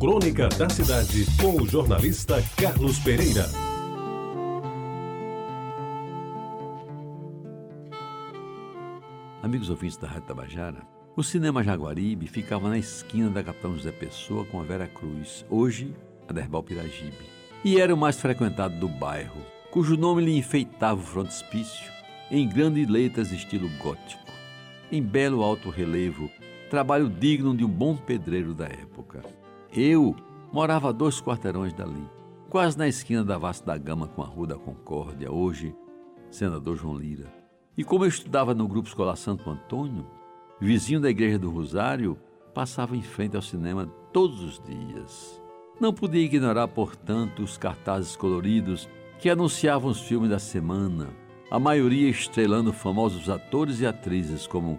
[0.00, 3.46] Crônica da Cidade, com o jornalista Carlos Pereira.
[9.42, 14.44] Amigos ouvintes da Rádio Tabajara, o Cinema Jaguaribe ficava na esquina da Capitão José Pessoa
[14.44, 15.92] com a Vera Cruz, hoje
[16.28, 17.28] a Derbal Piragibe,
[17.64, 19.40] e era o mais frequentado do bairro,
[19.72, 21.90] cujo nome lhe enfeitava o frontispício
[22.30, 24.30] em grandes letras estilo gótico,
[24.92, 26.30] em belo alto relevo,
[26.70, 29.37] trabalho digno de um bom pedreiro da época.
[29.72, 30.16] Eu
[30.50, 32.08] morava a dois quarteirões dali,
[32.48, 35.74] quase na esquina da Vasta da Gama com a Rua da Concórdia, hoje
[36.30, 37.30] senador João Lira.
[37.76, 40.06] E como eu estudava no grupo escolar Santo Antônio,
[40.58, 42.18] vizinho da Igreja do Rosário,
[42.54, 45.40] passava em frente ao cinema todos os dias.
[45.78, 48.88] Não podia ignorar, portanto, os cartazes coloridos
[49.18, 51.08] que anunciavam os filmes da semana,
[51.50, 54.78] a maioria estrelando famosos atores e atrizes como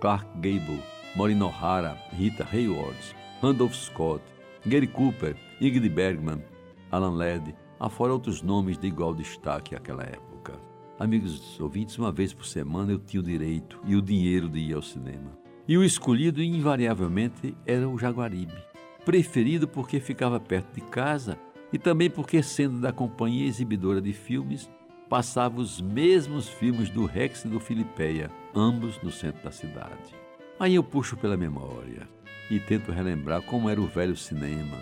[0.00, 0.82] Clark Gable,
[1.16, 4.22] Maureen O'Hara, Rita Hayworth, Randolph Scott,
[4.66, 6.42] Gary Cooper, Ingrid Bergman,
[6.90, 10.54] Alan Ladd, afora outros nomes de igual destaque àquela época.
[10.98, 14.74] Amigos ouvintes, uma vez por semana eu tinha o direito e o dinheiro de ir
[14.74, 15.38] ao cinema.
[15.68, 18.56] E o escolhido, invariavelmente, era o Jaguaribe.
[19.04, 21.38] Preferido porque ficava perto de casa
[21.72, 24.68] e também porque, sendo da companhia exibidora de filmes,
[25.08, 30.12] passava os mesmos filmes do Rex e do Filipeia, ambos no centro da cidade.
[30.60, 32.08] Aí eu puxo pela memória
[32.50, 34.76] e tento relembrar como era o velho cinema.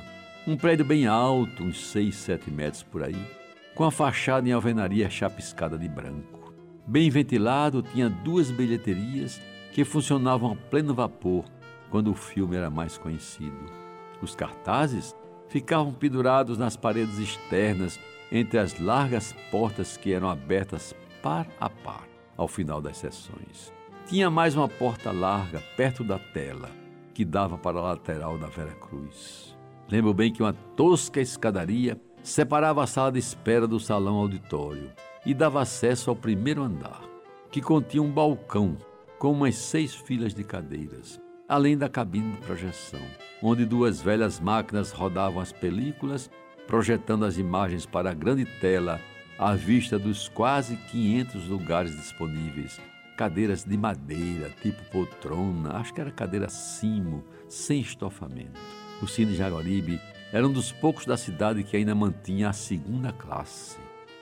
[0.46, 3.20] Um prédio bem alto, uns 6, 7 metros por aí,
[3.74, 6.54] com a fachada em alvenaria chapiscada de branco.
[6.86, 9.38] Bem ventilado, tinha duas bilheterias
[9.72, 11.44] que funcionavam a pleno vapor
[11.90, 13.66] quando o filme era mais conhecido.
[14.22, 15.14] Os cartazes
[15.48, 18.00] ficavam pendurados nas paredes externas
[18.32, 23.76] entre as largas portas que eram abertas par a par ao final das sessões.
[24.06, 26.70] Tinha mais uma porta larga perto da tela
[27.12, 29.56] que dava para a lateral da Vera Cruz.
[29.90, 34.92] Lembro bem que uma tosca escadaria separava a sala de espera do salão auditório
[35.24, 37.02] e dava acesso ao primeiro andar,
[37.50, 38.76] que continha um balcão
[39.18, 43.02] com umas seis filas de cadeiras, além da cabine de projeção,
[43.42, 46.30] onde duas velhas máquinas rodavam as películas,
[46.68, 49.00] projetando as imagens para a grande tela
[49.36, 52.80] à vista dos quase 500 lugares disponíveis.
[53.16, 58.60] Cadeiras de madeira, tipo poltrona, acho que era cadeira cimo, sem estofamento.
[59.00, 59.98] O Cine Jaguaribe
[60.30, 63.78] era um dos poucos da cidade que ainda mantinha a segunda classe,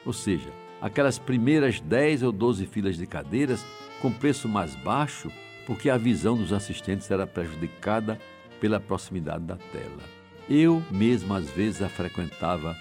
[0.07, 0.49] ou seja,
[0.81, 3.67] aquelas primeiras 10 ou 12 filas de cadeiras
[4.01, 5.29] com preço mais baixo,
[5.67, 8.17] porque a visão dos assistentes era prejudicada
[8.61, 10.03] pela proximidade da tela.
[10.49, 12.77] Eu mesmo às vezes a frequentava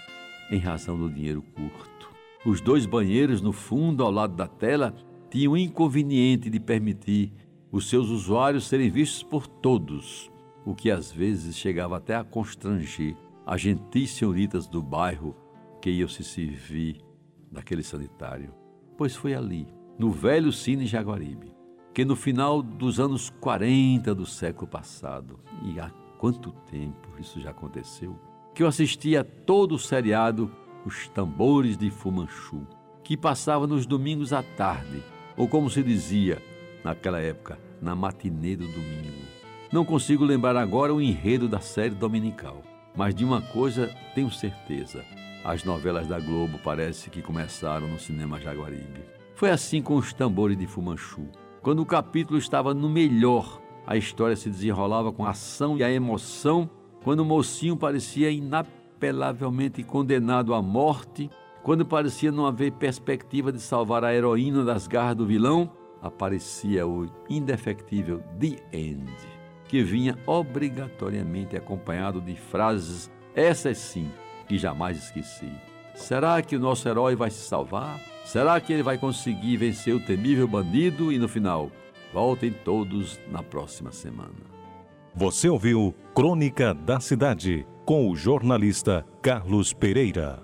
[0.50, 2.10] em razão do dinheiro curto.
[2.44, 4.94] Os dois banheiros no fundo ao lado da tela
[5.34, 7.32] tinham o inconveniente de permitir
[7.72, 10.30] os seus usuários serem vistos por todos,
[10.64, 15.34] o que às vezes chegava até a constranger as gentis senhoritas do bairro
[15.82, 17.00] que iam se servir
[17.50, 18.54] daquele sanitário.
[18.96, 19.66] Pois foi ali,
[19.98, 21.52] no velho Cine Jaguaribe,
[21.92, 27.50] que no final dos anos 40 do século passado, e há quanto tempo isso já
[27.50, 28.16] aconteceu,
[28.54, 30.48] que eu assistia todo o seriado
[30.86, 32.64] Os Tambores de Fumanchu,
[33.02, 35.02] que passava nos domingos à tarde,
[35.36, 36.40] ou como se dizia
[36.82, 39.24] naquela época, na matinê do domingo.
[39.72, 42.62] Não consigo lembrar agora o enredo da série dominical,
[42.94, 45.04] mas de uma coisa tenho certeza:
[45.44, 49.04] as novelas da Globo parece que começaram no cinema Jaguaribe.
[49.34, 51.28] Foi assim com os tambores de Fumanchu.
[51.60, 55.90] Quando o capítulo estava no melhor, a história se desenrolava com a ação e a
[55.90, 56.70] emoção,
[57.02, 61.28] quando o mocinho parecia inapelavelmente condenado à morte,
[61.64, 65.68] quando parecia não haver perspectiva de salvar a heroína das garras do vilão,
[66.00, 69.34] aparecia o indefectível The End
[69.74, 74.08] que vinha obrigatoriamente acompanhado de frases, essas sim,
[74.46, 75.50] que jamais esqueci.
[75.94, 78.00] Será que o nosso herói vai se salvar?
[78.24, 81.12] Será que ele vai conseguir vencer o temível bandido?
[81.12, 81.72] E no final,
[82.12, 84.54] voltem todos na próxima semana.
[85.12, 90.42] Você ouviu Crônica da Cidade com o jornalista Carlos Pereira.